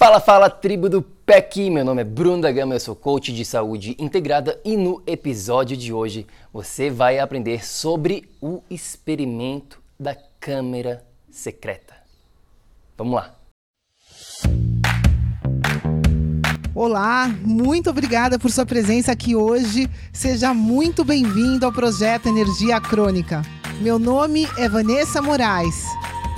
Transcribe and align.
Fala, 0.00 0.18
fala, 0.18 0.48
tribo 0.48 0.88
do 0.88 1.02
PEC! 1.02 1.68
Meu 1.68 1.84
nome 1.84 2.00
é 2.00 2.04
Bruno 2.04 2.40
da 2.40 2.50
Gama, 2.50 2.74
eu 2.74 2.80
sou 2.80 2.96
coach 2.96 3.34
de 3.34 3.44
saúde 3.44 3.94
integrada 3.98 4.58
e 4.64 4.74
no 4.74 5.02
episódio 5.06 5.76
de 5.76 5.92
hoje 5.92 6.26
você 6.50 6.88
vai 6.88 7.18
aprender 7.18 7.62
sobre 7.62 8.26
o 8.40 8.62
experimento 8.70 9.78
da 10.00 10.16
câmera 10.40 11.04
secreta. 11.30 11.92
Vamos 12.96 13.12
lá! 13.12 13.34
Olá, 16.74 17.28
muito 17.44 17.90
obrigada 17.90 18.38
por 18.38 18.50
sua 18.50 18.64
presença 18.64 19.12
aqui 19.12 19.36
hoje. 19.36 19.86
Seja 20.14 20.54
muito 20.54 21.04
bem-vindo 21.04 21.66
ao 21.66 21.72
projeto 21.72 22.26
Energia 22.26 22.80
Crônica. 22.80 23.42
Meu 23.82 23.98
nome 23.98 24.48
é 24.56 24.66
Vanessa 24.66 25.20
Moraes. 25.20 25.84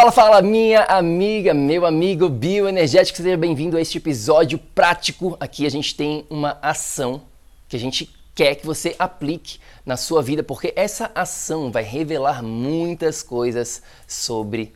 Fala, 0.00 0.12
fala, 0.12 0.40
minha 0.40 0.84
amiga, 0.84 1.52
meu 1.52 1.84
amigo 1.84 2.26
bioenergético, 2.26 3.18
seja 3.18 3.36
bem-vindo 3.36 3.76
a 3.76 3.82
este 3.82 3.98
episódio 3.98 4.56
prático. 4.58 5.36
Aqui 5.38 5.66
a 5.66 5.68
gente 5.68 5.94
tem 5.94 6.24
uma 6.30 6.58
ação 6.62 7.20
que 7.68 7.76
a 7.76 7.78
gente 7.78 8.08
quer 8.34 8.54
que 8.54 8.64
você 8.64 8.96
aplique 8.98 9.58
na 9.84 9.98
sua 9.98 10.22
vida, 10.22 10.42
porque 10.42 10.72
essa 10.74 11.10
ação 11.14 11.70
vai 11.70 11.82
revelar 11.82 12.42
muitas 12.42 13.22
coisas 13.22 13.82
sobre 14.08 14.72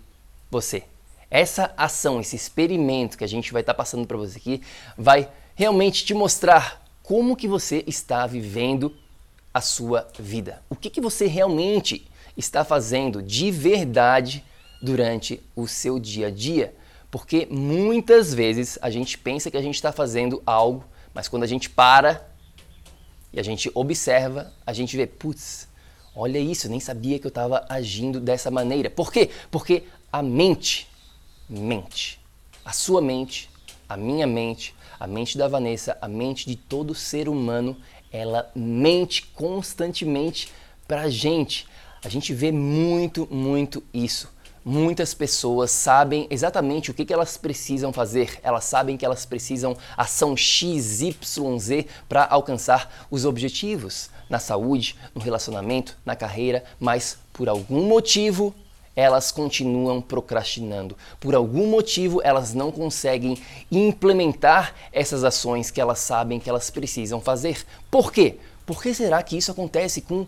você. 0.50 0.82
Essa 1.30 1.72
ação, 1.74 2.20
esse 2.20 2.36
experimento 2.36 3.16
que 3.16 3.24
a 3.24 3.28
gente 3.28 3.50
vai 3.50 3.62
estar 3.62 3.72
tá 3.72 3.78
passando 3.78 4.06
para 4.06 4.18
você 4.18 4.36
aqui, 4.36 4.60
vai 4.94 5.26
realmente 5.54 6.04
te 6.04 6.12
mostrar 6.12 6.84
como 7.02 7.34
que 7.34 7.48
você 7.48 7.82
está 7.86 8.26
vivendo 8.26 8.94
a 9.54 9.62
sua 9.62 10.06
vida. 10.18 10.60
O 10.68 10.76
que, 10.76 10.90
que 10.90 11.00
você 11.00 11.26
realmente 11.26 12.06
está 12.36 12.62
fazendo 12.62 13.22
de 13.22 13.50
verdade 13.50 14.44
durante 14.84 15.40
o 15.56 15.66
seu 15.66 15.98
dia 15.98 16.26
a 16.26 16.30
dia, 16.30 16.74
porque 17.10 17.46
muitas 17.50 18.34
vezes 18.34 18.78
a 18.82 18.90
gente 18.90 19.16
pensa 19.16 19.50
que 19.50 19.56
a 19.56 19.62
gente 19.62 19.76
está 19.76 19.90
fazendo 19.90 20.42
algo, 20.44 20.84
mas 21.14 21.28
quando 21.28 21.44
a 21.44 21.46
gente 21.46 21.70
para 21.70 22.28
e 23.32 23.40
a 23.40 23.42
gente 23.42 23.70
observa, 23.74 24.52
a 24.66 24.72
gente 24.72 24.96
vê, 24.96 25.06
putz, 25.06 25.68
olha 26.14 26.38
isso, 26.38 26.68
nem 26.68 26.80
sabia 26.80 27.18
que 27.18 27.26
eu 27.26 27.30
estava 27.30 27.64
agindo 27.68 28.20
dessa 28.20 28.50
maneira. 28.50 28.90
Por 28.90 29.12
quê? 29.12 29.30
Porque 29.50 29.84
a 30.12 30.22
mente 30.22 30.88
mente. 31.48 32.20
A 32.64 32.72
sua 32.72 33.00
mente, 33.00 33.50
a 33.88 33.96
minha 33.96 34.26
mente, 34.26 34.74
a 34.98 35.06
mente 35.06 35.36
da 35.36 35.48
Vanessa, 35.48 35.96
a 36.00 36.08
mente 36.08 36.46
de 36.46 36.56
todo 36.56 36.94
ser 36.94 37.28
humano, 37.28 37.76
ela 38.10 38.50
mente 38.54 39.26
constantemente 39.34 40.50
para 40.86 41.02
a 41.02 41.10
gente. 41.10 41.66
A 42.02 42.08
gente 42.08 42.32
vê 42.32 42.52
muito, 42.52 43.26
muito 43.30 43.82
isso. 43.92 44.33
Muitas 44.66 45.12
pessoas 45.12 45.70
sabem 45.70 46.26
exatamente 46.30 46.90
o 46.90 46.94
que, 46.94 47.12
elas 47.12 47.36
precisam 47.36 47.92
fazer, 47.92 48.40
elas 48.42 48.64
sabem 48.64 48.96
que 48.96 49.04
elas 49.04 49.26
precisam 49.26 49.76
ação 49.94 50.34
X, 50.34 51.02
Y, 51.02 51.58
Z 51.58 51.86
para 52.08 52.24
alcançar 52.24 53.06
os 53.10 53.26
objetivos 53.26 54.08
na 54.26 54.38
saúde, 54.38 54.96
no 55.14 55.20
relacionamento, 55.20 55.98
na 56.02 56.16
carreira, 56.16 56.64
mas 56.80 57.18
por 57.34 57.46
algum 57.46 57.82
motivo 57.86 58.54
elas 58.96 59.30
continuam 59.30 60.00
procrastinando. 60.00 60.96
Por 61.20 61.34
algum 61.34 61.66
motivo 61.66 62.22
elas 62.24 62.54
não 62.54 62.72
conseguem 62.72 63.36
implementar 63.70 64.74
essas 64.94 65.24
ações 65.24 65.70
que 65.70 65.80
elas 65.80 65.98
sabem 65.98 66.40
que 66.40 66.48
elas 66.48 66.70
precisam 66.70 67.20
fazer. 67.20 67.66
Por 67.90 68.10
quê? 68.10 68.38
Por 68.64 68.82
que 68.82 68.94
será 68.94 69.22
que 69.22 69.36
isso 69.36 69.50
acontece 69.50 70.00
com 70.00 70.26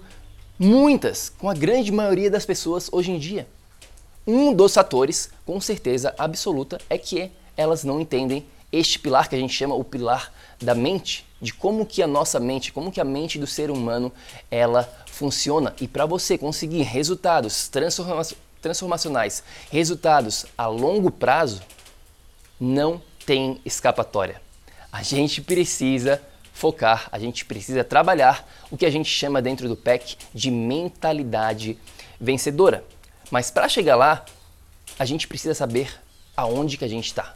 muitas, 0.59 1.31
com 1.31 1.49
a 1.49 1.55
grande 1.55 1.91
maioria 1.91 2.31
das 2.31 2.45
pessoas 2.45 2.91
hoje 2.93 3.13
em 3.13 3.19
dia? 3.19 3.47
Um 4.26 4.53
dos 4.53 4.75
fatores, 4.75 5.31
com 5.44 5.60
certeza 5.60 6.12
absoluta, 6.19 6.81
é 6.91 6.98
que 6.98 7.31
elas 7.56 7.84
não 7.84 8.00
entendem 8.00 8.44
este 8.72 8.98
pilar 8.98 9.28
que 9.28 9.37
a 9.37 9.38
gente 9.38 9.54
chama 9.54 9.76
o 9.76 9.84
pilar 9.84 10.32
da 10.60 10.75
mente, 10.75 11.25
de 11.41 11.54
como 11.54 11.87
que 11.87 12.03
a 12.03 12.09
nossa 12.09 12.41
mente, 12.41 12.72
como 12.72 12.91
que 12.91 13.00
a 13.00 13.04
mente 13.04 13.38
do 13.38 13.47
ser 13.47 13.70
humano, 13.70 14.12
ela 14.50 14.82
funciona. 15.06 15.75
E 15.81 15.87
para 15.87 16.06
você 16.06 16.37
conseguir 16.37 16.82
resultados 16.82 17.69
transforma 17.69 18.22
transformacionais, 18.60 19.44
resultados 19.70 20.44
a 20.58 20.66
longo 20.66 21.08
prazo, 21.08 21.62
não 22.58 23.00
tem 23.25 23.60
escapatória. 23.64 24.43
A 24.91 25.04
gente 25.04 25.41
precisa 25.41 26.20
focar, 26.53 27.08
a 27.12 27.19
gente 27.19 27.44
precisa 27.44 27.84
trabalhar 27.84 28.48
o 28.72 28.76
que 28.76 28.87
a 28.87 28.91
gente 28.91 29.08
chama 29.08 29.41
dentro 29.41 29.69
do 29.69 29.76
PEC 29.76 30.16
de 30.34 30.50
mentalidade 30.50 31.78
vencedora. 32.20 32.82
Mas 33.31 33.50
para 33.50 33.69
chegar 33.69 33.97
lá, 33.97 34.25
a 34.98 35.04
gente 35.04 35.26
precisa 35.26 35.54
saber 35.54 35.92
aonde 36.37 36.76
que 36.76 36.84
a 36.84 36.88
gente 36.88 37.06
está, 37.06 37.34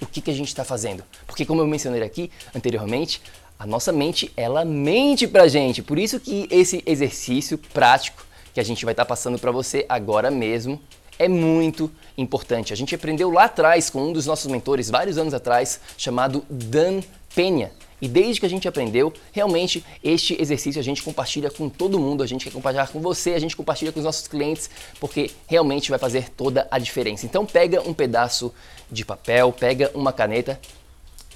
o 0.00 0.06
que, 0.06 0.20
que 0.20 0.30
a 0.30 0.34
gente 0.34 0.48
está 0.48 0.64
fazendo. 0.64 1.04
Porque 1.26 1.44
como 1.44 1.60
eu 1.60 1.66
mencionei 1.66 2.02
aqui 2.02 2.30
anteriormente, 2.54 3.22
a 3.58 3.66
nossa 3.66 3.92
mente, 3.92 4.32
ela 4.36 4.64
mente 4.64 5.26
pra 5.26 5.48
gente. 5.48 5.82
Por 5.82 5.98
isso 5.98 6.20
que 6.20 6.46
esse 6.50 6.82
exercício 6.86 7.58
prático 7.58 8.24
que 8.54 8.60
a 8.60 8.64
gente 8.64 8.84
vai 8.84 8.92
estar 8.92 9.04
tá 9.04 9.08
passando 9.08 9.38
para 9.38 9.50
você 9.50 9.84
agora 9.88 10.30
mesmo 10.30 10.80
é 11.18 11.28
muito 11.28 11.90
importante. 12.16 12.72
A 12.72 12.76
gente 12.76 12.94
aprendeu 12.94 13.30
lá 13.30 13.44
atrás 13.44 13.90
com 13.90 14.02
um 14.02 14.12
dos 14.12 14.26
nossos 14.26 14.50
mentores, 14.50 14.88
vários 14.88 15.18
anos 15.18 15.34
atrás, 15.34 15.80
chamado 15.96 16.44
Dan 16.48 17.00
Penha. 17.34 17.72
E 18.00 18.06
desde 18.06 18.40
que 18.40 18.46
a 18.46 18.48
gente 18.48 18.68
aprendeu, 18.68 19.12
realmente 19.32 19.84
este 20.02 20.40
exercício 20.40 20.80
a 20.80 20.84
gente 20.84 21.02
compartilha 21.02 21.50
com 21.50 21.68
todo 21.68 21.98
mundo, 21.98 22.22
a 22.22 22.26
gente 22.26 22.44
quer 22.44 22.52
compartilhar 22.52 22.88
com 22.88 23.00
você, 23.00 23.34
a 23.34 23.38
gente 23.38 23.56
compartilha 23.56 23.90
com 23.90 23.98
os 23.98 24.04
nossos 24.04 24.28
clientes, 24.28 24.70
porque 25.00 25.30
realmente 25.46 25.90
vai 25.90 25.98
fazer 25.98 26.30
toda 26.30 26.68
a 26.70 26.78
diferença. 26.78 27.26
Então 27.26 27.44
pega 27.44 27.80
um 27.82 27.92
pedaço 27.92 28.54
de 28.90 29.04
papel, 29.04 29.52
pega 29.52 29.90
uma 29.94 30.12
caneta. 30.12 30.60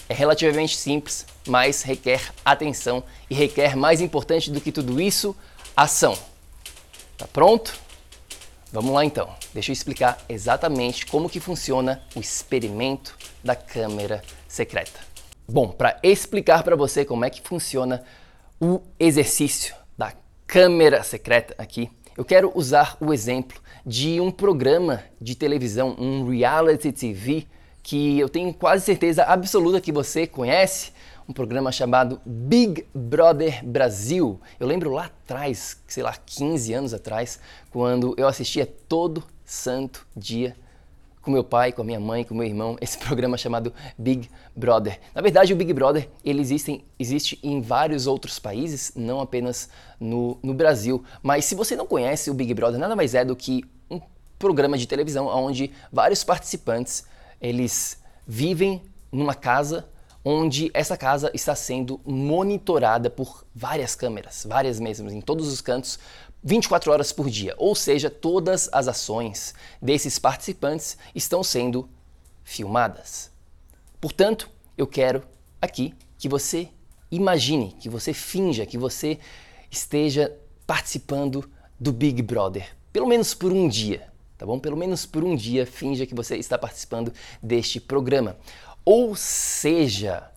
É 0.09 0.15
relativamente 0.15 0.77
simples, 0.77 1.27
mas 1.47 1.83
requer 1.83 2.33
atenção 2.45 3.03
e 3.31 3.35
requer 3.35 3.77
mais 3.77 4.01
importante 4.01 4.51
do 4.51 4.61
que 4.61 4.71
tudo 4.71 5.01
isso, 5.01 5.35
ação. 5.77 6.17
Tá 7.17 7.27
pronto? 7.27 7.75
Vamos 8.73 8.93
lá 8.93 9.05
então. 9.05 9.29
Deixa 9.53 9.71
eu 9.71 9.75
explicar 9.75 10.19
exatamente 10.29 11.07
como 11.07 11.29
que 11.29 11.41
funciona 11.41 12.03
o 12.15 12.21
experimento 12.21 13.17
da 13.45 13.55
câmera 13.55 14.23
secreta. 14.49 15.12
Bom, 15.49 15.69
para 15.69 15.99
explicar 16.03 16.63
para 16.63 16.77
você 16.77 17.05
como 17.05 17.25
é 17.25 17.31
que 17.31 17.43
funciona 17.43 18.03
o 18.61 18.81
exercício 18.99 19.75
da 19.99 20.13
câmera 20.47 21.03
secreta 21.03 21.55
aqui, 21.59 21.91
eu 22.17 22.25
quero 22.25 22.53
usar 22.55 22.97
o 23.01 23.13
exemplo 23.13 23.61
de 23.85 24.21
um 24.21 24.31
programa 24.31 25.03
de 25.21 25.35
televisão, 25.35 25.97
um 25.99 26.29
reality 26.29 26.93
TV, 26.93 27.47
que 27.83 28.19
eu 28.19 28.29
tenho 28.29 28.55
quase 28.55 28.85
certeza 28.85 29.25
absoluta 29.25 29.81
que 29.81 29.91
você 29.91 30.27
conhece, 30.27 30.93
um 31.29 31.33
programa 31.33 31.73
chamado 31.73 32.21
Big 32.25 32.87
Brother 32.95 33.65
Brasil. 33.65 34.41
Eu 34.61 34.67
lembro 34.67 34.93
lá 34.93 35.07
atrás, 35.07 35.83
sei 35.89 36.03
lá, 36.03 36.15
15 36.25 36.73
anos 36.73 36.95
atrás, 36.95 37.41
quando 37.71 38.15
eu 38.17 38.29
assistia 38.29 38.67
todo 38.67 39.25
santo 39.45 40.07
dia 40.17 40.57
com 41.23 41.31
meu 41.31 41.45
pai, 41.45 41.73
com 41.73 41.83
a 41.83 41.85
minha 41.85 42.01
mãe, 42.01 42.25
com 42.25 42.35
meu 42.35 42.47
irmão, 42.47 42.77
esse 42.83 42.99
programa 42.99 43.39
chamado 43.39 43.73
Big 43.97 44.29
Brother. 44.55 45.01
Na 45.15 45.23
verdade, 45.23 45.53
o 45.53 45.57
Big 45.57 45.73
Brother 45.73 46.09
ele 46.25 46.41
existe, 46.41 46.85
existe 46.99 47.39
em 47.43 47.61
vários 47.61 48.07
outros 48.07 48.39
países, 48.39 48.93
não 48.97 49.21
apenas 49.21 49.71
no, 49.99 50.39
no 50.43 50.53
Brasil. 50.53 51.03
Mas 51.23 51.45
se 51.45 51.55
você 51.55 51.77
não 51.77 51.87
conhece 51.87 52.31
o 52.31 52.35
Big 52.35 52.53
Brother, 52.53 52.79
nada 52.79 52.97
mais 52.97 53.15
é 53.15 53.25
do 53.25 53.37
que 53.37 53.65
um 53.91 54.01
programa 54.39 54.77
de 54.77 54.87
televisão 54.87 55.27
onde 55.27 55.71
vários 55.91 56.25
participantes 56.25 57.05
eles 57.41 58.03
vivem 58.27 58.83
numa 59.11 59.35
casa 59.35 59.89
onde 60.25 60.71
essa 60.73 60.97
casa 60.97 61.31
está 61.35 61.55
sendo 61.55 62.01
monitorada 62.05 63.11
por 63.11 63.45
várias 63.55 63.95
câmeras, 63.95 64.47
várias 64.49 64.79
mesmo, 64.79 65.11
em 65.11 65.21
todos 65.21 65.49
os 65.49 65.61
cantos, 65.61 65.99
24 66.43 66.93
horas 66.93 67.13
por 67.13 67.29
dia. 67.29 67.55
Ou 67.59 67.75
seja, 67.75 68.11
todas 68.11 68.69
as 68.73 68.89
ações 68.89 69.55
desses 69.81 70.19
participantes 70.19 70.97
estão 71.15 71.43
sendo 71.43 71.89
filmadas. 72.45 73.31
Portanto, 74.01 74.51
eu 74.77 74.87
quero 74.87 75.23
aqui 75.61 75.95
que 76.19 76.29
você 76.29 76.69
imagine, 77.11 77.77
que 77.79 77.89
você 77.89 78.13
finja, 78.13 78.67
que 78.67 78.79
você 78.79 79.19
esteja 79.71 80.37
participando 80.67 81.49
do 81.79 81.93
Big 81.93 82.23
Brother, 82.23 82.75
pelo 82.93 83.07
menos 83.07 83.35
por 83.35 83.53
um 83.53 83.69
dia, 83.69 84.09
tá 84.39 84.47
bom? 84.47 84.59
Pelo 84.59 84.77
menos 84.77 85.07
por 85.07 85.25
um 85.25 85.35
dia, 85.37 85.67
finja 85.67 86.07
que 86.07 86.15
você 86.15 86.37
está 86.37 86.59
participando 86.59 87.13
deste 87.43 87.81
programa. 87.81 88.37
Ou 88.85 89.15
seja, 89.15 90.31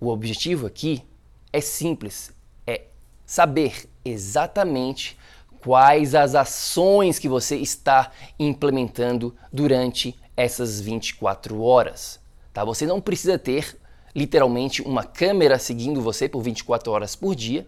o 0.00 0.08
objetivo 0.08 0.66
aqui 0.66 1.04
é 1.52 1.60
simples, 1.60 2.32
é 2.66 2.86
saber 3.26 3.88
exatamente 4.04 5.18
quais 5.60 6.14
as 6.14 6.34
ações 6.34 7.18
que 7.18 7.28
você 7.28 7.56
está 7.56 8.10
implementando 8.38 9.34
durante 9.52 10.18
essas 10.36 10.80
24 10.80 11.60
horas. 11.62 12.18
Tá? 12.52 12.64
Você 12.64 12.86
não 12.86 13.00
precisa 13.00 13.38
ter 13.38 13.78
literalmente 14.14 14.82
uma 14.82 15.04
câmera 15.04 15.58
seguindo 15.58 16.00
você 16.00 16.28
por 16.28 16.42
24 16.42 16.90
horas 16.90 17.14
por 17.14 17.34
dia, 17.34 17.66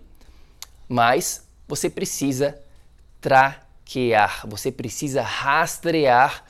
mas 0.88 1.46
você 1.68 1.88
precisa 1.88 2.58
traquear, 3.20 4.46
você 4.46 4.72
precisa 4.72 5.22
rastrear 5.22 6.44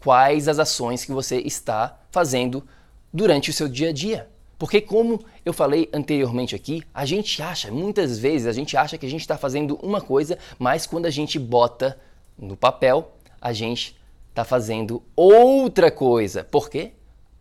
quais 0.00 0.48
as 0.48 0.58
ações 0.58 1.04
que 1.04 1.12
você 1.12 1.38
está 1.38 1.98
fazendo 2.10 2.66
durante 3.12 3.50
o 3.50 3.52
seu 3.52 3.68
dia 3.68 3.90
a 3.90 3.92
dia. 3.92 4.28
Porque, 4.58 4.80
como 4.80 5.24
eu 5.44 5.52
falei 5.52 5.88
anteriormente 5.92 6.54
aqui, 6.54 6.82
a 6.92 7.06
gente 7.06 7.40
acha, 7.42 7.70
muitas 7.70 8.18
vezes, 8.18 8.46
a 8.46 8.52
gente 8.52 8.76
acha 8.76 8.98
que 8.98 9.06
a 9.06 9.10
gente 9.10 9.22
está 9.22 9.38
fazendo 9.38 9.78
uma 9.82 10.00
coisa, 10.00 10.38
mas 10.58 10.86
quando 10.86 11.06
a 11.06 11.10
gente 11.10 11.38
bota 11.38 11.98
no 12.38 12.56
papel, 12.56 13.16
a 13.40 13.54
gente 13.54 13.96
está 14.28 14.44
fazendo 14.44 15.02
outra 15.16 15.90
coisa. 15.90 16.44
Por 16.44 16.68
quê? 16.68 16.92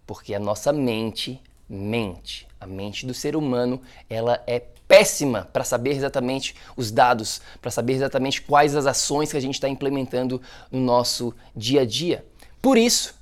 Porque 0.08 0.34
a 0.34 0.40
nossa 0.40 0.72
mente 0.72 1.42
mente. 1.70 2.48
A 2.60 2.66
mente 2.66 3.06
do 3.06 3.14
ser 3.14 3.36
humano, 3.36 3.82
ela 4.10 4.42
é 4.48 4.60
péssima 4.88 5.48
para 5.54 5.64
saber 5.64 5.92
exatamente 5.92 6.56
os 6.76 6.90
dados, 6.90 7.42
para 7.62 7.70
saber 7.70 7.94
exatamente 7.94 8.42
quais 8.42 8.76
as 8.76 8.88
ações 8.88 9.32
que 9.32 9.38
a 9.38 9.42
gente 9.42 9.54
está 9.54 9.70
implementando 9.70 10.42
no 10.72 10.80
nosso 10.80 11.34
dia 11.56 11.82
a 11.82 11.86
dia. 11.86 12.26
Por 12.60 12.78
isso, 12.78 13.14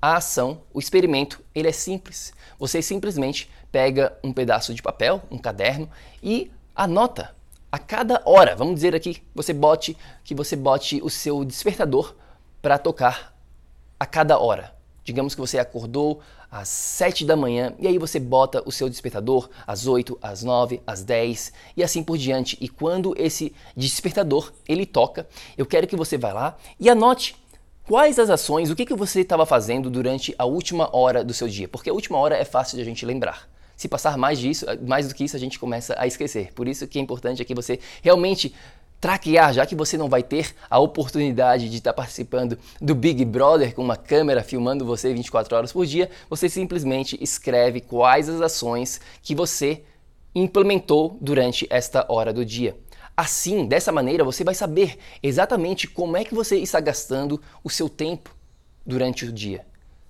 a 0.00 0.16
ação, 0.16 0.62
o 0.72 0.78
experimento, 0.78 1.42
ele 1.54 1.68
é 1.68 1.72
simples. 1.72 2.32
Você 2.58 2.80
simplesmente 2.82 3.50
pega 3.72 4.16
um 4.22 4.32
pedaço 4.32 4.72
de 4.74 4.82
papel, 4.82 5.22
um 5.30 5.38
caderno 5.38 5.88
e 6.22 6.50
anota 6.74 7.34
a 7.70 7.78
cada 7.78 8.22
hora. 8.24 8.54
Vamos 8.54 8.76
dizer 8.76 8.94
aqui, 8.94 9.22
você 9.34 9.52
bote 9.52 9.96
que 10.24 10.34
você 10.34 10.56
bote 10.56 11.00
o 11.02 11.10
seu 11.10 11.44
despertador 11.44 12.14
para 12.62 12.78
tocar 12.78 13.34
a 13.98 14.06
cada 14.06 14.38
hora. 14.38 14.74
Digamos 15.04 15.34
que 15.34 15.40
você 15.40 15.58
acordou 15.58 16.20
às 16.50 16.68
7 16.68 17.24
da 17.24 17.36
manhã 17.36 17.74
e 17.78 17.86
aí 17.86 17.98
você 17.98 18.18
bota 18.18 18.62
o 18.66 18.72
seu 18.72 18.88
despertador 18.88 19.48
às 19.66 19.86
8, 19.86 20.18
às 20.20 20.42
9, 20.42 20.80
às 20.86 21.04
10 21.04 21.52
e 21.76 21.82
assim 21.82 22.02
por 22.02 22.18
diante. 22.18 22.56
E 22.60 22.68
quando 22.68 23.14
esse 23.16 23.54
despertador 23.76 24.52
ele 24.68 24.84
toca, 24.84 25.28
eu 25.56 25.64
quero 25.64 25.86
que 25.86 25.96
você 25.96 26.18
vá 26.18 26.32
lá 26.32 26.56
e 26.80 26.88
anote 26.90 27.36
Quais 27.86 28.18
as 28.18 28.30
ações, 28.30 28.68
o 28.68 28.74
que, 28.74 28.84
que 28.84 28.96
você 28.96 29.20
estava 29.20 29.46
fazendo 29.46 29.88
durante 29.88 30.34
a 30.36 30.44
última 30.44 30.90
hora 30.92 31.22
do 31.22 31.32
seu 31.32 31.46
dia? 31.46 31.68
Porque 31.68 31.88
a 31.88 31.92
última 31.92 32.18
hora 32.18 32.36
é 32.36 32.44
fácil 32.44 32.74
de 32.74 32.82
a 32.82 32.84
gente 32.84 33.06
lembrar. 33.06 33.48
Se 33.76 33.86
passar 33.86 34.18
mais 34.18 34.40
disso, 34.40 34.66
mais 34.84 35.06
do 35.06 35.14
que 35.14 35.22
isso, 35.22 35.36
a 35.36 35.38
gente 35.38 35.56
começa 35.56 35.94
a 35.96 36.04
esquecer. 36.04 36.52
Por 36.52 36.66
isso 36.66 36.88
que 36.88 36.98
é 36.98 37.02
importante 37.02 37.40
é 37.40 37.44
que 37.44 37.54
você 37.54 37.78
realmente 38.02 38.52
traquear, 39.00 39.52
já 39.52 39.64
que 39.64 39.76
você 39.76 39.96
não 39.96 40.08
vai 40.08 40.24
ter 40.24 40.52
a 40.68 40.80
oportunidade 40.80 41.68
de 41.70 41.76
estar 41.76 41.92
participando 41.92 42.58
do 42.80 42.92
Big 42.92 43.24
Brother 43.24 43.72
com 43.72 43.82
uma 43.82 43.96
câmera 43.96 44.42
filmando 44.42 44.84
você 44.84 45.14
24 45.14 45.56
horas 45.56 45.72
por 45.72 45.86
dia, 45.86 46.10
você 46.28 46.48
simplesmente 46.48 47.16
escreve 47.22 47.80
quais 47.80 48.28
as 48.28 48.40
ações 48.40 49.00
que 49.22 49.32
você 49.32 49.84
implementou 50.34 51.16
durante 51.20 51.68
esta 51.70 52.04
hora 52.08 52.32
do 52.32 52.44
dia. 52.44 52.76
Assim, 53.16 53.66
dessa 53.66 53.90
maneira, 53.90 54.22
você 54.22 54.44
vai 54.44 54.54
saber 54.54 54.98
exatamente 55.22 55.88
como 55.88 56.16
é 56.16 56.24
que 56.24 56.34
você 56.34 56.58
está 56.58 56.80
gastando 56.80 57.40
o 57.64 57.70
seu 57.70 57.88
tempo 57.88 58.36
durante 58.84 59.24
o 59.24 59.32
dia. 59.32 59.66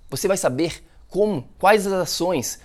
Você 0.09 0.27
vai 0.27 0.35
saber 0.35 0.83
como, 1.07 1.47
quais 1.57 1.87
as 1.87 1.93
ações, 1.93 2.59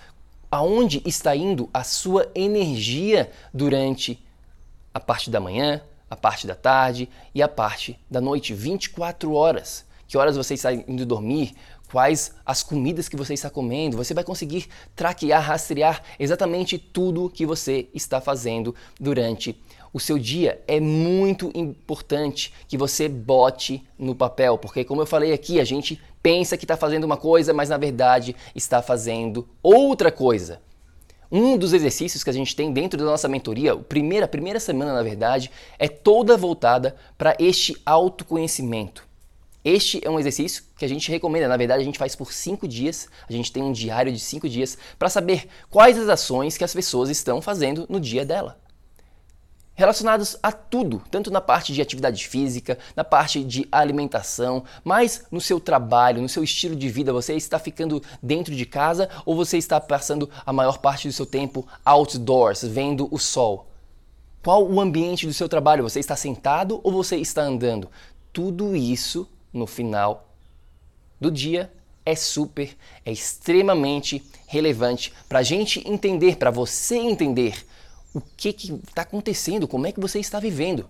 aonde 0.51 1.01
está 1.05 1.33
indo 1.33 1.69
a 1.73 1.83
sua 1.83 2.29
energia 2.35 3.31
durante 3.53 4.21
a 4.93 4.99
parte 4.99 5.29
da 5.29 5.39
manhã, 5.39 5.81
a 6.09 6.15
parte 6.15 6.45
da 6.45 6.55
tarde 6.55 7.09
e 7.33 7.41
a 7.41 7.47
parte 7.47 7.97
da 8.11 8.19
noite, 8.19 8.53
24 8.53 9.33
horas. 9.33 9.85
Que 10.07 10.17
horas 10.17 10.35
você 10.35 10.53
está 10.53 10.73
indo 10.73 11.05
dormir, 11.05 11.53
quais 11.91 12.33
as 12.45 12.63
comidas 12.63 13.07
que 13.07 13.15
você 13.15 13.33
está 13.33 13.49
comendo. 13.49 13.97
Você 13.97 14.13
vai 14.13 14.23
conseguir 14.23 14.67
traquear, 14.95 15.41
rastrear 15.41 16.01
exatamente 16.19 16.77
tudo 16.77 17.29
que 17.29 17.45
você 17.45 17.87
está 17.93 18.19
fazendo 18.19 18.75
durante 18.99 19.55
o 19.93 19.99
seu 19.99 20.17
dia, 20.17 20.59
é 20.67 20.79
muito 20.79 21.51
importante 21.53 22.51
que 22.67 22.75
você 22.75 23.07
bote 23.07 23.83
no 23.97 24.15
papel, 24.15 24.57
porque 24.57 24.83
como 24.83 25.03
eu 25.03 25.05
falei 25.05 25.31
aqui, 25.31 25.59
a 25.59 25.63
gente 25.63 26.01
pensa 26.21 26.57
que 26.57 26.63
está 26.63 26.75
fazendo 26.75 27.03
uma 27.03 27.15
coisa, 27.15 27.53
mas 27.53 27.69
na 27.69 27.77
verdade 27.77 28.35
está 28.55 28.81
fazendo 28.81 29.47
outra 29.61 30.11
coisa. 30.11 30.59
Um 31.31 31.57
dos 31.57 31.73
exercícios 31.73 32.23
que 32.23 32.29
a 32.29 32.33
gente 32.33 32.55
tem 32.55 32.71
dentro 32.71 32.97
da 32.97 33.05
nossa 33.05 33.27
mentoria, 33.27 33.73
a 33.73 33.77
primeira, 33.77 34.27
primeira 34.27 34.59
semana, 34.59 34.93
na 34.93 35.03
verdade, 35.03 35.51
é 35.77 35.87
toda 35.87 36.37
voltada 36.37 36.95
para 37.17 37.35
este 37.39 37.75
autoconhecimento. 37.85 39.07
Este 39.63 40.01
é 40.05 40.09
um 40.09 40.19
exercício 40.19 40.63
que 40.77 40.83
a 40.83 40.89
gente 40.89 41.09
recomenda. 41.09 41.47
Na 41.47 41.57
verdade, 41.57 41.81
a 41.81 41.85
gente 41.85 41.97
faz 41.97 42.15
por 42.15 42.33
cinco 42.33 42.67
dias. 42.67 43.07
A 43.29 43.31
gente 43.31 43.51
tem 43.51 43.63
um 43.63 43.71
diário 43.71 44.11
de 44.11 44.19
cinco 44.19 44.49
dias 44.49 44.77
para 44.99 45.09
saber 45.09 45.47
quais 45.69 45.97
as 45.97 46.09
ações 46.09 46.57
que 46.57 46.63
as 46.63 46.73
pessoas 46.73 47.09
estão 47.09 47.41
fazendo 47.41 47.85
no 47.89 47.99
dia 47.99 48.25
dela 48.25 48.61
relacionados 49.75 50.37
a 50.41 50.51
tudo, 50.51 51.01
tanto 51.09 51.31
na 51.31 51.41
parte 51.41 51.73
de 51.73 51.81
atividade 51.81 52.27
física, 52.27 52.77
na 52.95 53.03
parte 53.03 53.43
de 53.43 53.67
alimentação, 53.71 54.63
mas 54.83 55.25
no 55.31 55.41
seu 55.41 55.59
trabalho, 55.59 56.21
no 56.21 56.29
seu 56.29 56.43
estilo 56.43 56.75
de 56.75 56.89
vida, 56.89 57.11
você 57.11 57.33
está 57.33 57.57
ficando 57.57 58.01
dentro 58.21 58.55
de 58.55 58.65
casa 58.65 59.09
ou 59.25 59.35
você 59.35 59.57
está 59.57 59.79
passando 59.79 60.29
a 60.45 60.53
maior 60.53 60.77
parte 60.77 61.07
do 61.07 61.13
seu 61.13 61.25
tempo 61.25 61.67
outdoors, 61.83 62.63
vendo 62.63 63.07
o 63.11 63.17
sol? 63.17 63.67
Qual 64.43 64.69
o 64.69 64.79
ambiente 64.79 65.25
do 65.25 65.33
seu 65.33 65.47
trabalho? 65.47 65.83
Você 65.83 65.99
está 65.99 66.15
sentado 66.15 66.79
ou 66.83 66.91
você 66.91 67.15
está 67.15 67.41
andando? 67.41 67.89
Tudo 68.31 68.75
isso 68.75 69.27
no 69.53 69.67
final 69.67 70.27
do 71.19 71.29
dia 71.29 71.71
é 72.05 72.15
super, 72.15 72.75
é 73.05 73.11
extremamente 73.11 74.21
relevante 74.47 75.13
para 75.29 75.39
a 75.39 75.43
gente 75.43 75.87
entender, 75.87 76.37
para 76.37 76.51
você 76.51 76.97
entender 76.97 77.65
o 78.13 78.19
que 78.19 78.49
está 78.49 79.03
acontecendo, 79.03 79.67
como 79.67 79.87
é 79.87 79.91
que 79.91 79.99
você 79.99 80.19
está 80.19 80.39
vivendo. 80.39 80.89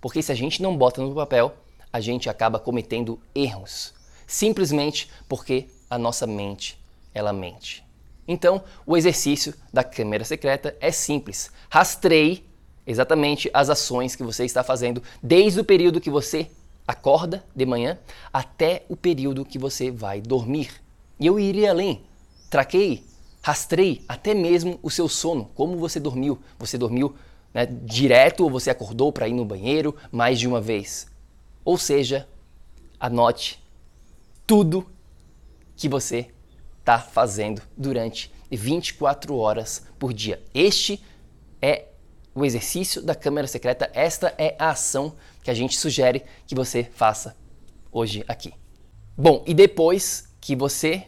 Porque 0.00 0.22
se 0.22 0.30
a 0.30 0.34
gente 0.34 0.62
não 0.62 0.76
bota 0.76 1.00
no 1.00 1.14
papel, 1.14 1.54
a 1.92 2.00
gente 2.00 2.28
acaba 2.28 2.58
cometendo 2.58 3.20
erros, 3.34 3.94
simplesmente 4.26 5.10
porque 5.28 5.68
a 5.88 5.98
nossa 5.98 6.26
mente, 6.26 6.78
ela 7.14 7.32
mente. 7.32 7.84
Então, 8.28 8.62
o 8.86 8.96
exercício 8.96 9.54
da 9.72 9.82
câmera 9.82 10.24
secreta 10.24 10.76
é 10.80 10.92
simples. 10.92 11.50
Rastreie 11.68 12.44
exatamente 12.86 13.50
as 13.52 13.68
ações 13.68 14.14
que 14.14 14.22
você 14.22 14.44
está 14.44 14.62
fazendo 14.62 15.02
desde 15.22 15.60
o 15.60 15.64
período 15.64 16.00
que 16.00 16.10
você 16.10 16.50
acorda 16.90 17.44
de 17.54 17.64
manhã 17.64 17.98
até 18.32 18.84
o 18.88 18.96
período 18.96 19.44
que 19.44 19.58
você 19.58 19.90
vai 19.90 20.20
dormir. 20.20 20.70
E 21.18 21.26
eu 21.26 21.38
iria 21.38 21.70
além. 21.70 22.02
Traqueie 22.48 23.04
Rastreie 23.42 24.04
até 24.06 24.34
mesmo 24.34 24.78
o 24.82 24.90
seu 24.90 25.08
sono, 25.08 25.46
como 25.54 25.78
você 25.78 25.98
dormiu. 25.98 26.38
Você 26.58 26.76
dormiu 26.76 27.14
né, 27.54 27.66
direto 27.66 28.44
ou 28.44 28.50
você 28.50 28.70
acordou 28.70 29.12
para 29.12 29.28
ir 29.28 29.32
no 29.32 29.44
banheiro 29.44 29.96
mais 30.12 30.38
de 30.38 30.46
uma 30.46 30.60
vez. 30.60 31.06
Ou 31.64 31.78
seja, 31.78 32.28
anote 32.98 33.62
tudo 34.46 34.86
que 35.74 35.88
você 35.88 36.30
está 36.80 36.98
fazendo 36.98 37.62
durante 37.76 38.30
24 38.50 39.34
horas 39.36 39.86
por 39.98 40.12
dia. 40.12 40.42
Este 40.52 41.02
é 41.62 41.86
o 42.34 42.44
exercício 42.44 43.00
da 43.00 43.14
câmera 43.14 43.46
secreta. 43.46 43.90
Esta 43.94 44.34
é 44.36 44.54
a 44.58 44.70
ação 44.70 45.14
que 45.42 45.50
a 45.50 45.54
gente 45.54 45.76
sugere 45.76 46.22
que 46.46 46.54
você 46.54 46.84
faça 46.84 47.36
hoje 47.90 48.24
aqui. 48.28 48.52
Bom, 49.16 49.42
e 49.46 49.54
depois 49.54 50.28
que 50.40 50.56
você 50.56 51.06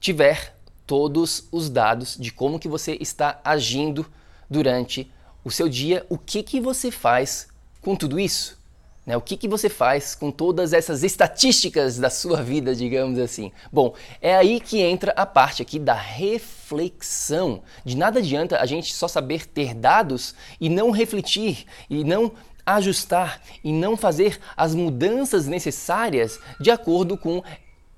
tiver 0.00 0.56
todos 0.86 1.48
os 1.50 1.70
dados 1.70 2.16
de 2.18 2.32
como 2.32 2.58
que 2.58 2.68
você 2.68 2.98
está 3.00 3.40
agindo 3.44 4.06
durante 4.50 5.10
o 5.44 5.50
seu 5.50 5.68
dia, 5.68 6.04
o 6.08 6.18
que 6.18 6.42
que 6.42 6.60
você 6.60 6.90
faz 6.90 7.48
com 7.80 7.96
tudo 7.96 8.18
isso? 8.18 8.60
Né? 9.04 9.16
O 9.16 9.20
que, 9.20 9.36
que 9.36 9.48
você 9.48 9.68
faz 9.68 10.14
com 10.14 10.30
todas 10.30 10.72
essas 10.72 11.02
estatísticas 11.02 11.98
da 11.98 12.08
sua 12.08 12.40
vida, 12.40 12.74
digamos 12.74 13.18
assim? 13.18 13.50
Bom, 13.72 13.94
é 14.20 14.36
aí 14.36 14.60
que 14.60 14.80
entra 14.80 15.12
a 15.16 15.26
parte 15.26 15.60
aqui 15.60 15.78
da 15.78 15.94
reflexão. 15.94 17.62
De 17.84 17.96
nada 17.96 18.20
adianta 18.20 18.58
a 18.58 18.66
gente 18.66 18.94
só 18.94 19.08
saber 19.08 19.46
ter 19.46 19.74
dados 19.74 20.34
e 20.60 20.68
não 20.68 20.92
refletir 20.92 21.64
e 21.90 22.04
não 22.04 22.32
ajustar 22.64 23.40
e 23.62 23.72
não 23.72 23.96
fazer 23.96 24.38
as 24.56 24.74
mudanças 24.74 25.46
necessárias 25.46 26.38
de 26.60 26.70
acordo 26.70 27.16
com 27.16 27.42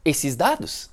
esses 0.05 0.37
dados. 0.37 0.91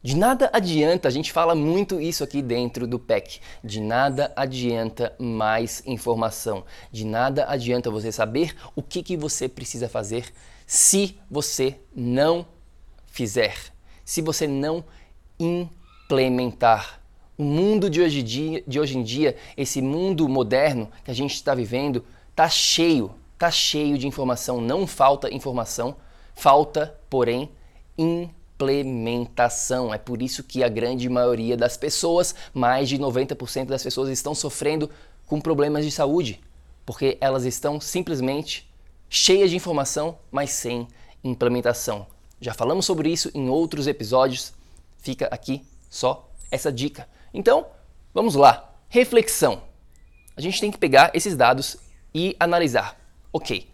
De 0.00 0.16
nada 0.16 0.48
adianta, 0.52 1.08
a 1.08 1.10
gente 1.10 1.32
fala 1.32 1.56
muito 1.56 2.00
isso 2.00 2.22
aqui 2.22 2.40
dentro 2.40 2.86
do 2.86 3.00
PEC. 3.00 3.40
De 3.64 3.80
nada 3.80 4.32
adianta 4.36 5.12
mais 5.18 5.82
informação. 5.84 6.64
De 6.92 7.04
nada 7.04 7.46
adianta 7.48 7.90
você 7.90 8.12
saber 8.12 8.54
o 8.76 8.82
que, 8.82 9.02
que 9.02 9.16
você 9.16 9.48
precisa 9.48 9.88
fazer 9.88 10.32
se 10.66 11.18
você 11.28 11.80
não 11.94 12.46
fizer, 13.06 13.56
se 14.04 14.22
você 14.22 14.46
não 14.46 14.84
implementar. 15.38 17.00
O 17.36 17.42
mundo 17.42 17.90
de 17.90 18.00
hoje, 18.00 18.22
dia, 18.22 18.62
de 18.66 18.78
hoje 18.78 18.98
em 18.98 19.02
dia, 19.02 19.36
esse 19.56 19.82
mundo 19.82 20.28
moderno 20.28 20.90
que 21.04 21.10
a 21.10 21.14
gente 21.14 21.34
está 21.34 21.54
vivendo, 21.54 22.04
tá 22.38 22.48
cheio, 22.48 23.10
tá 23.36 23.50
cheio 23.50 23.98
de 23.98 24.06
informação. 24.06 24.60
Não 24.60 24.86
falta 24.86 25.34
informação, 25.34 25.96
falta, 26.36 26.96
porém, 27.10 27.50
implementação. 27.98 29.92
É 29.92 29.98
por 29.98 30.22
isso 30.22 30.44
que 30.44 30.62
a 30.62 30.68
grande 30.68 31.08
maioria 31.08 31.56
das 31.56 31.76
pessoas, 31.76 32.36
mais 32.54 32.88
de 32.88 32.96
90% 32.96 33.64
das 33.64 33.82
pessoas, 33.82 34.08
estão 34.08 34.36
sofrendo 34.36 34.88
com 35.26 35.40
problemas 35.40 35.84
de 35.84 35.90
saúde, 35.90 36.40
porque 36.86 37.18
elas 37.20 37.44
estão 37.44 37.80
simplesmente 37.80 38.72
cheias 39.10 39.50
de 39.50 39.56
informação, 39.56 40.16
mas 40.30 40.50
sem 40.50 40.86
implementação. 41.24 42.06
Já 42.40 42.54
falamos 42.54 42.86
sobre 42.86 43.10
isso 43.10 43.32
em 43.34 43.48
outros 43.48 43.88
episódios, 43.88 44.52
fica 44.98 45.26
aqui 45.32 45.66
só 45.90 46.30
essa 46.52 46.70
dica. 46.70 47.08
Então, 47.34 47.66
vamos 48.14 48.36
lá. 48.36 48.72
Reflexão. 48.88 49.60
A 50.36 50.40
gente 50.40 50.60
tem 50.60 50.70
que 50.70 50.78
pegar 50.78 51.10
esses 51.14 51.36
dados 51.36 51.87
e 52.14 52.36
analisar. 52.38 52.98
Ok, 53.32 53.68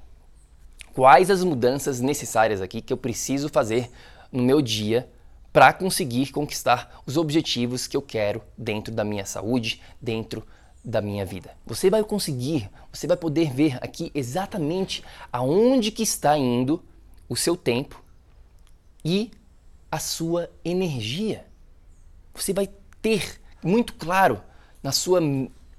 quais 0.95 1.31
as 1.31 1.43
mudanças 1.43 2.01
necessárias 2.01 2.61
aqui 2.61 2.81
que 2.81 2.93
eu 2.93 2.97
preciso 2.97 3.49
fazer 3.49 3.91
no 4.31 4.43
meu 4.43 4.61
dia 4.61 5.09
para 5.53 5.73
conseguir 5.73 6.33
conquistar 6.33 7.03
os 7.07 7.17
objetivos 7.17 7.87
que 7.87 7.97
eu 7.97 8.03
quero 8.03 8.43
dentro 8.59 8.93
da 8.93 9.05
minha 9.05 9.25
saúde, 9.25 9.81
dentro 10.01 10.45
da 10.85 11.01
minha 11.01 11.25
vida. 11.25 11.57
Você 11.65 11.89
vai 11.89 12.03
conseguir, 12.03 12.69
você 12.93 13.07
vai 13.07 13.17
poder 13.17 13.53
ver 13.53 13.79
aqui 13.81 14.11
exatamente 14.15 15.03
aonde 15.33 15.91
que 15.91 16.03
está 16.03 16.37
indo 16.37 16.83
o 17.29 17.37
seu 17.37 17.57
tempo 17.57 18.03
e 19.05 19.31
a 19.91 19.99
sua 19.99 20.51
energia. 20.65 21.47
Você 22.35 22.53
vai 22.53 22.69
ter 23.01 23.41
muito 23.63 23.95
claro 23.95 24.43
na 24.83 24.91
sua 24.93 25.21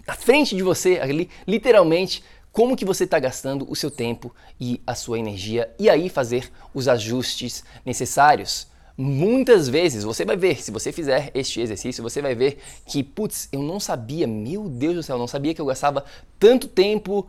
na 0.07 0.13
frente 0.13 0.55
de 0.55 0.62
você 0.62 1.00
ali, 1.00 1.29
literalmente, 1.47 2.24
como 2.55 2.77
que 2.77 2.85
você 2.85 3.03
está 3.03 3.19
gastando 3.19 3.69
o 3.69 3.75
seu 3.75 3.91
tempo 3.91 4.33
e 4.57 4.81
a 4.88 4.95
sua 4.95 5.19
energia 5.19 5.69
e 5.77 5.89
aí 5.89 6.07
fazer 6.07 6.50
os 6.74 6.88
ajustes 6.88 7.65
necessários. 7.85 8.67
Muitas 8.97 9.67
vezes 9.67 10.05
você 10.05 10.24
vai 10.24 10.38
ver, 10.38 10.63
se 10.63 10.71
você 10.71 10.93
fizer 10.93 11.31
este 11.35 11.59
exercício, 11.59 12.01
você 12.01 12.21
vai 12.21 12.33
ver 12.33 12.59
que, 12.85 13.03
putz, 13.03 13.50
eu 13.51 13.62
não 13.62 13.77
sabia, 13.77 14.25
meu 14.25 14.69
Deus 14.69 14.95
do 14.95 15.03
céu, 15.03 15.15
eu 15.15 15.19
não 15.19 15.27
sabia 15.27 15.53
que 15.53 15.59
eu 15.59 15.65
gastava 15.65 16.05
tanto 16.39 16.69
tempo 16.69 17.27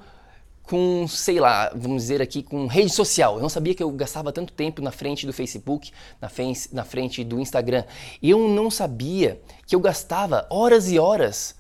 com, 0.62 1.08
sei 1.08 1.40
lá, 1.40 1.72
vamos 1.74 2.02
dizer 2.02 2.22
aqui, 2.22 2.40
com 2.40 2.68
rede 2.68 2.90
social. 2.90 3.34
Eu 3.34 3.42
não 3.42 3.48
sabia 3.48 3.74
que 3.74 3.82
eu 3.82 3.90
gastava 3.90 4.30
tanto 4.30 4.52
tempo 4.52 4.80
na 4.80 4.92
frente 4.92 5.26
do 5.26 5.32
Facebook, 5.32 5.90
na, 6.20 6.28
face, 6.28 6.72
na 6.72 6.84
frente 6.84 7.24
do 7.24 7.40
Instagram. 7.40 7.82
Eu 8.22 8.48
não 8.48 8.70
sabia 8.70 9.40
que 9.66 9.74
eu 9.74 9.80
gastava 9.80 10.46
horas 10.50 10.88
e 10.88 11.00
horas 11.00 11.56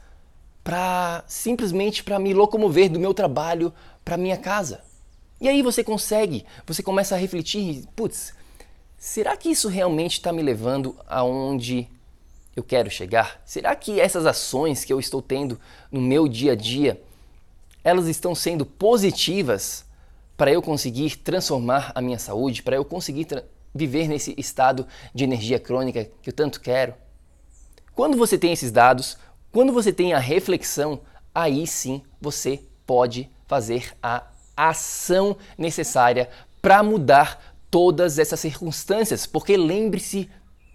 para 0.66 1.22
simplesmente 1.28 2.02
para 2.02 2.18
me 2.18 2.34
locomover 2.34 2.90
do 2.90 2.98
meu 2.98 3.14
trabalho 3.14 3.72
para 4.04 4.16
minha 4.16 4.36
casa. 4.36 4.80
E 5.40 5.48
aí 5.48 5.62
você 5.62 5.84
consegue, 5.84 6.44
você 6.66 6.82
começa 6.82 7.14
a 7.14 7.18
refletir, 7.18 7.84
putz, 7.94 8.34
será 8.98 9.36
que 9.36 9.48
isso 9.48 9.68
realmente 9.68 10.14
está 10.14 10.32
me 10.32 10.42
levando 10.42 10.96
aonde 11.06 11.88
eu 12.56 12.64
quero 12.64 12.90
chegar? 12.90 13.40
Será 13.46 13.76
que 13.76 14.00
essas 14.00 14.26
ações 14.26 14.84
que 14.84 14.92
eu 14.92 14.98
estou 14.98 15.22
tendo 15.22 15.56
no 15.88 16.00
meu 16.00 16.26
dia 16.26 16.50
a 16.50 16.56
dia, 16.56 17.00
elas 17.84 18.08
estão 18.08 18.34
sendo 18.34 18.66
positivas 18.66 19.84
para 20.36 20.50
eu 20.50 20.60
conseguir 20.60 21.14
transformar 21.18 21.92
a 21.94 22.00
minha 22.00 22.18
saúde, 22.18 22.64
para 22.64 22.74
eu 22.74 22.84
conseguir 22.84 23.28
viver 23.72 24.08
nesse 24.08 24.34
estado 24.36 24.84
de 25.14 25.22
energia 25.22 25.60
crônica 25.60 26.10
que 26.20 26.30
eu 26.30 26.34
tanto 26.34 26.60
quero? 26.60 26.92
Quando 27.94 28.16
você 28.18 28.36
tem 28.36 28.52
esses 28.52 28.70
dados, 28.70 29.16
quando 29.56 29.72
você 29.72 29.90
tem 29.90 30.12
a 30.12 30.18
reflexão, 30.18 31.00
aí 31.34 31.66
sim 31.66 32.02
você 32.20 32.60
pode 32.84 33.30
fazer 33.46 33.96
a 34.02 34.26
ação 34.54 35.34
necessária 35.56 36.28
para 36.60 36.82
mudar 36.82 37.56
todas 37.70 38.18
essas 38.18 38.38
circunstâncias, 38.38 39.24
porque 39.24 39.56
lembre-se 39.56 40.28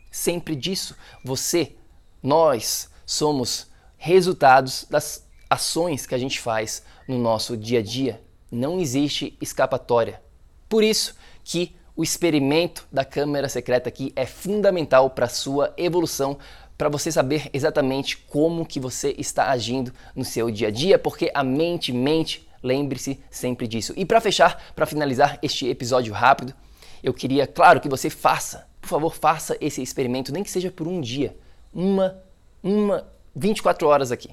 sempre 0.09 0.55
disso. 0.55 0.95
Você, 1.23 1.75
nós 2.23 2.89
somos 3.05 3.67
resultados 3.99 4.87
das 4.89 5.27
ações 5.47 6.07
que 6.07 6.15
a 6.15 6.17
gente 6.17 6.39
faz 6.39 6.81
no 7.07 7.19
nosso 7.19 7.55
dia 7.55 7.81
a 7.81 7.83
dia. 7.83 8.19
Não 8.51 8.79
existe 8.79 9.37
escapatória. 9.39 10.19
Por 10.67 10.83
isso 10.83 11.15
que 11.43 11.75
o 11.95 12.03
experimento 12.03 12.87
da 12.91 13.05
câmera 13.05 13.47
secreta 13.47 13.89
aqui 13.89 14.11
é 14.15 14.25
fundamental 14.25 15.11
para 15.11 15.29
sua 15.29 15.71
evolução, 15.77 16.39
para 16.81 16.89
você 16.89 17.11
saber 17.11 17.47
exatamente 17.53 18.17
como 18.17 18.65
que 18.65 18.79
você 18.79 19.13
está 19.15 19.51
agindo 19.51 19.93
no 20.15 20.25
seu 20.25 20.49
dia 20.49 20.69
a 20.69 20.71
dia, 20.71 20.97
porque 20.97 21.29
a 21.31 21.43
mente 21.43 21.93
mente, 21.93 22.49
lembre-se 22.63 23.19
sempre 23.29 23.67
disso. 23.67 23.93
E 23.95 24.03
para 24.03 24.19
fechar, 24.19 24.59
para 24.73 24.87
finalizar 24.87 25.37
este 25.43 25.69
episódio 25.69 26.11
rápido, 26.11 26.55
eu 27.03 27.13
queria, 27.13 27.45
claro, 27.45 27.79
que 27.79 27.87
você 27.87 28.09
faça, 28.09 28.67
por 28.81 28.87
favor, 28.87 29.13
faça 29.15 29.55
esse 29.61 29.79
experimento, 29.79 30.33
nem 30.33 30.41
que 30.41 30.49
seja 30.49 30.71
por 30.71 30.87
um 30.87 30.99
dia, 30.99 31.37
uma, 31.71 32.17
uma 32.63 33.07
24 33.35 33.87
horas 33.87 34.11
aqui. 34.11 34.31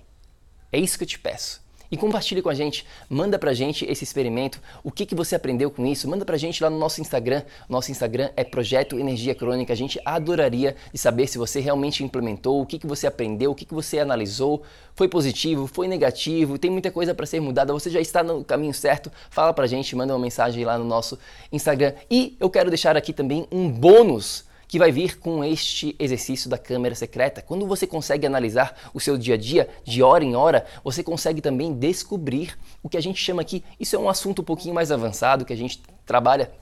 É 0.72 0.78
isso 0.78 0.96
que 0.96 1.04
eu 1.04 1.08
te 1.08 1.18
peço 1.18 1.60
e 1.90 1.96
compartilhe 1.96 2.42
com 2.42 2.48
a 2.48 2.54
gente. 2.54 2.84
Manda 3.08 3.38
pra 3.38 3.52
gente 3.52 3.84
esse 3.84 4.04
experimento, 4.04 4.60
o 4.82 4.90
que, 4.90 5.06
que 5.06 5.14
você 5.14 5.34
aprendeu 5.34 5.70
com 5.70 5.86
isso. 5.86 6.08
Manda 6.08 6.24
pra 6.24 6.36
gente 6.36 6.62
lá 6.62 6.70
no 6.70 6.78
nosso 6.78 7.00
Instagram. 7.00 7.42
Nosso 7.68 7.90
Instagram 7.90 8.30
é 8.36 8.44
Projeto 8.44 8.98
Energia 8.98 9.34
Crônica. 9.34 9.72
A 9.72 9.76
gente 9.76 10.00
adoraria 10.04 10.76
saber 10.94 11.26
se 11.26 11.38
você 11.38 11.60
realmente 11.60 12.02
implementou, 12.04 12.60
o 12.60 12.66
que, 12.66 12.78
que 12.78 12.86
você 12.86 13.06
aprendeu, 13.06 13.52
o 13.52 13.54
que, 13.54 13.64
que 13.64 13.74
você 13.74 13.98
analisou. 13.98 14.62
Foi 14.94 15.08
positivo, 15.08 15.66
foi 15.66 15.86
negativo, 15.86 16.58
tem 16.58 16.70
muita 16.70 16.90
coisa 16.90 17.14
para 17.14 17.24
ser 17.24 17.40
mudada. 17.40 17.72
Você 17.72 17.88
já 17.88 18.00
está 18.00 18.22
no 18.22 18.44
caminho 18.44 18.74
certo? 18.74 19.10
Fala 19.30 19.52
pra 19.52 19.66
gente, 19.66 19.94
manda 19.94 20.12
uma 20.12 20.18
mensagem 20.18 20.64
lá 20.64 20.76
no 20.76 20.84
nosso 20.84 21.18
Instagram. 21.52 21.92
E 22.10 22.36
eu 22.40 22.50
quero 22.50 22.68
deixar 22.68 22.96
aqui 22.96 23.12
também 23.12 23.46
um 23.50 23.70
bônus 23.70 24.47
que 24.68 24.78
vai 24.78 24.92
vir 24.92 25.18
com 25.18 25.42
este 25.42 25.96
exercício 25.98 26.48
da 26.50 26.58
câmera 26.58 26.94
secreta. 26.94 27.40
Quando 27.40 27.66
você 27.66 27.86
consegue 27.86 28.26
analisar 28.26 28.90
o 28.92 29.00
seu 29.00 29.16
dia 29.16 29.34
a 29.34 29.38
dia, 29.38 29.68
de 29.82 30.02
hora 30.02 30.22
em 30.22 30.36
hora, 30.36 30.66
você 30.84 31.02
consegue 31.02 31.40
também 31.40 31.72
descobrir 31.72 32.56
o 32.82 32.88
que 32.88 32.98
a 32.98 33.00
gente 33.00 33.18
chama 33.18 33.40
aqui, 33.40 33.64
isso 33.80 33.96
é 33.96 33.98
um 33.98 34.10
assunto 34.10 34.42
um 34.42 34.44
pouquinho 34.44 34.74
mais 34.74 34.92
avançado 34.92 35.46
que 35.46 35.54
a 35.54 35.56
gente 35.56 35.82
trabalha 36.04 36.52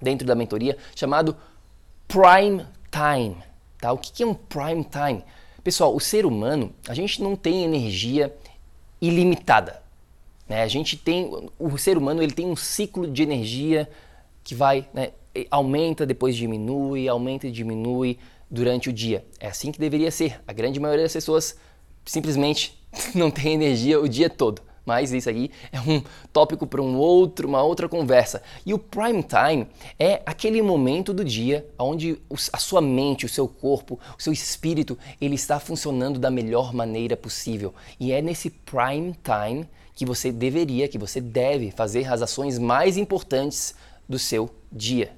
dentro 0.00 0.26
da 0.26 0.34
mentoria, 0.34 0.76
chamado 0.94 1.34
prime 2.06 2.66
time. 2.90 3.36
Tá? 3.80 3.92
O 3.92 3.98
que 3.98 4.22
é 4.22 4.26
um 4.26 4.34
prime 4.34 4.84
time? 4.84 5.24
Pessoal, 5.64 5.94
o 5.96 6.00
ser 6.00 6.26
humano, 6.26 6.72
a 6.86 6.94
gente 6.94 7.22
não 7.22 7.34
tem 7.34 7.64
energia 7.64 8.34
ilimitada. 9.00 9.82
Né? 10.46 10.62
A 10.62 10.68
gente 10.68 10.96
tem, 10.96 11.48
o 11.58 11.78
ser 11.78 11.96
humano 11.96 12.22
ele 12.22 12.32
tem 12.32 12.46
um 12.46 12.56
ciclo 12.56 13.06
de 13.06 13.22
energia 13.22 13.88
que 14.44 14.54
vai 14.54 14.86
né, 14.92 15.12
aumenta, 15.50 16.06
depois 16.06 16.36
diminui, 16.36 17.08
aumenta 17.08 17.46
e 17.46 17.50
diminui 17.50 18.18
durante 18.50 18.88
o 18.88 18.92
dia. 18.92 19.24
É 19.38 19.48
assim 19.48 19.70
que 19.70 19.78
deveria 19.78 20.10
ser. 20.10 20.40
A 20.46 20.52
grande 20.52 20.80
maioria 20.80 21.04
das 21.04 21.12
pessoas 21.12 21.56
simplesmente 22.04 22.78
não 23.14 23.30
tem 23.30 23.54
energia 23.54 24.00
o 24.00 24.08
dia 24.08 24.30
todo. 24.30 24.62
Mas 24.88 25.12
isso 25.12 25.28
aqui 25.28 25.50
é 25.70 25.78
um 25.78 26.02
tópico 26.32 26.66
para 26.66 26.80
um 26.80 26.96
outro, 26.96 27.46
uma 27.46 27.62
outra 27.62 27.86
conversa. 27.86 28.42
E 28.64 28.72
o 28.72 28.78
prime 28.78 29.22
time 29.22 29.66
é 29.98 30.22
aquele 30.24 30.62
momento 30.62 31.12
do 31.12 31.22
dia 31.22 31.68
onde 31.78 32.18
a 32.50 32.56
sua 32.56 32.80
mente, 32.80 33.26
o 33.26 33.28
seu 33.28 33.46
corpo, 33.46 34.00
o 34.18 34.22
seu 34.22 34.32
espírito, 34.32 34.96
ele 35.20 35.34
está 35.34 35.60
funcionando 35.60 36.18
da 36.18 36.30
melhor 36.30 36.72
maneira 36.72 37.18
possível. 37.18 37.74
E 38.00 38.12
é 38.12 38.22
nesse 38.22 38.48
prime 38.48 39.14
time 39.22 39.68
que 39.94 40.06
você 40.06 40.32
deveria, 40.32 40.88
que 40.88 40.96
você 40.96 41.20
deve 41.20 41.70
fazer 41.70 42.10
as 42.10 42.22
ações 42.22 42.58
mais 42.58 42.96
importantes 42.96 43.74
do 44.08 44.18
seu 44.18 44.48
dia. 44.72 45.17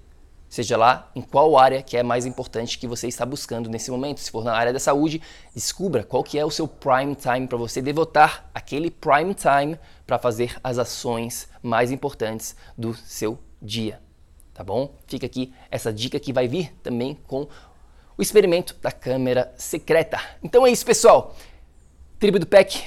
Seja 0.50 0.76
lá 0.76 1.08
em 1.14 1.22
qual 1.22 1.56
área 1.56 1.80
que 1.80 1.96
é 1.96 2.02
mais 2.02 2.26
importante 2.26 2.76
que 2.76 2.88
você 2.88 3.06
está 3.06 3.24
buscando 3.24 3.70
nesse 3.70 3.88
momento. 3.88 4.18
Se 4.18 4.32
for 4.32 4.42
na 4.42 4.52
área 4.52 4.72
da 4.72 4.80
saúde, 4.80 5.22
descubra 5.54 6.02
qual 6.02 6.24
que 6.24 6.36
é 6.36 6.44
o 6.44 6.50
seu 6.50 6.66
prime 6.66 7.14
time 7.14 7.46
para 7.46 7.56
você 7.56 7.80
devotar 7.80 8.50
aquele 8.52 8.90
prime 8.90 9.32
time 9.32 9.78
para 10.04 10.18
fazer 10.18 10.58
as 10.64 10.76
ações 10.76 11.48
mais 11.62 11.92
importantes 11.92 12.56
do 12.76 12.92
seu 12.94 13.38
dia. 13.62 14.02
Tá 14.52 14.64
bom? 14.64 14.92
Fica 15.06 15.24
aqui 15.24 15.54
essa 15.70 15.92
dica 15.92 16.18
que 16.18 16.32
vai 16.32 16.48
vir 16.48 16.74
também 16.82 17.14
com 17.28 17.46
o 18.18 18.20
experimento 18.20 18.74
da 18.82 18.90
câmera 18.90 19.54
secreta. 19.56 20.20
Então 20.42 20.66
é 20.66 20.70
isso, 20.72 20.84
pessoal. 20.84 21.36
Tribo 22.18 22.40
do 22.40 22.46
PEC, 22.46 22.82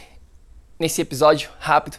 nesse 0.78 1.02
episódio 1.02 1.50
rápido, 1.60 1.98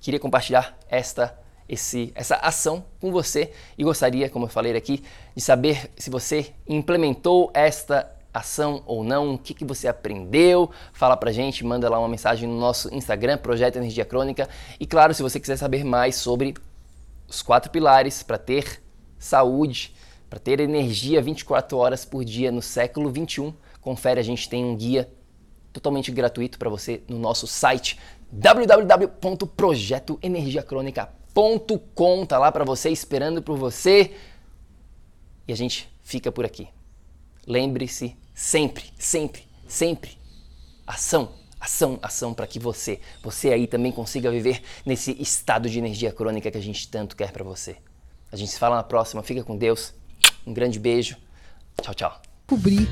queria 0.00 0.20
compartilhar 0.20 0.78
esta 0.86 1.47
esse, 1.68 2.10
essa 2.14 2.36
ação 2.36 2.84
com 3.00 3.10
você 3.12 3.52
e 3.76 3.84
gostaria, 3.84 4.30
como 4.30 4.46
eu 4.46 4.48
falei 4.48 4.74
aqui, 4.76 5.04
de 5.34 5.42
saber 5.42 5.90
se 5.96 6.08
você 6.08 6.54
implementou 6.66 7.50
esta 7.52 8.10
ação 8.32 8.82
ou 8.86 9.04
não, 9.04 9.34
o 9.34 9.38
que, 9.38 9.52
que 9.54 9.64
você 9.64 9.88
aprendeu, 9.88 10.70
fala 10.92 11.16
pra 11.16 11.32
gente, 11.32 11.64
manda 11.64 11.88
lá 11.88 11.98
uma 11.98 12.08
mensagem 12.08 12.48
no 12.48 12.56
nosso 12.58 12.94
Instagram, 12.94 13.38
Projeto 13.38 13.76
Energia 13.76 14.04
Crônica. 14.04 14.48
E 14.78 14.86
claro, 14.86 15.12
se 15.12 15.22
você 15.22 15.40
quiser 15.40 15.56
saber 15.56 15.82
mais 15.84 16.14
sobre 16.16 16.54
os 17.26 17.42
quatro 17.42 17.70
pilares 17.70 18.22
para 18.22 18.38
ter 18.38 18.80
saúde, 19.18 19.94
para 20.30 20.38
ter 20.38 20.60
energia 20.60 21.20
24 21.20 21.76
horas 21.76 22.04
por 22.04 22.24
dia 22.24 22.52
no 22.52 22.62
século 22.62 23.10
21, 23.10 23.52
confere, 23.80 24.20
a 24.20 24.22
gente 24.22 24.48
tem 24.48 24.64
um 24.64 24.76
guia 24.76 25.10
totalmente 25.72 26.10
gratuito 26.10 26.58
para 26.58 26.70
você 26.70 27.02
no 27.08 27.18
nosso 27.18 27.46
site 27.46 27.98
www.projetoenergiacronica.com 28.30 31.17
com 31.94 32.26
tá 32.26 32.38
lá 32.38 32.50
para 32.50 32.64
você, 32.64 32.90
esperando 32.90 33.42
por 33.42 33.56
você. 33.56 34.14
E 35.46 35.52
a 35.52 35.56
gente 35.56 35.88
fica 36.02 36.32
por 36.32 36.44
aqui. 36.44 36.68
Lembre-se 37.46 38.16
sempre, 38.34 38.84
sempre, 38.98 39.42
sempre, 39.66 40.18
ação, 40.86 41.30
ação, 41.60 41.98
ação 42.02 42.34
para 42.34 42.46
que 42.46 42.58
você, 42.58 43.00
você 43.22 43.52
aí 43.52 43.66
também 43.66 43.90
consiga 43.90 44.30
viver 44.30 44.62
nesse 44.84 45.12
estado 45.20 45.68
de 45.68 45.78
energia 45.78 46.12
crônica 46.12 46.50
que 46.50 46.58
a 46.58 46.62
gente 46.62 46.88
tanto 46.88 47.16
quer 47.16 47.32
para 47.32 47.44
você. 47.44 47.76
A 48.30 48.36
gente 48.36 48.50
se 48.52 48.58
fala 48.58 48.76
na 48.76 48.82
próxima. 48.82 49.22
Fica 49.22 49.42
com 49.42 49.56
Deus. 49.56 49.94
Um 50.46 50.52
grande 50.52 50.78
beijo. 50.78 51.16
Tchau, 51.80 51.94
tchau. 51.94 52.22
Descobrir 52.46 52.88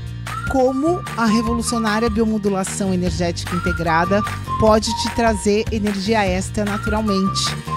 como 0.51 0.99
a 1.17 1.25
revolucionária 1.25 2.09
biomodulação 2.09 2.93
energética 2.93 3.55
integrada 3.55 4.21
pode 4.59 4.87
te 5.01 5.15
trazer 5.15 5.65
energia 5.71 6.25
extra 6.25 6.63
naturalmente 6.63 7.76